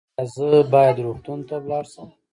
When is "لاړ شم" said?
1.69-2.09